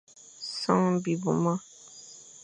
Son 0.61 0.99
bibmuma. 1.03 1.53